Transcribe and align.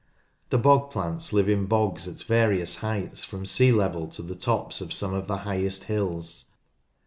The 0.49 0.57
bog 0.57 0.89
plants 0.89 1.31
live 1.31 1.47
in 1.47 1.67
bogs 1.67 2.07
at 2.07 2.23
various 2.23 2.77
heights 2.77 3.23
from 3.23 3.45
sea 3.45 3.71
level 3.71 4.07
to 4.07 4.23
the 4.23 4.33
tops 4.35 4.81
of 4.81 4.91
some 4.91 5.13
of 5.13 5.27
the 5.27 5.37
highest 5.45 5.83
hills. 5.83 6.45